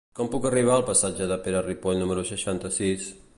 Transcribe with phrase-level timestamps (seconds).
[0.19, 3.07] Com puc arribar al passatge de Pere Ripoll número seixanta-sis?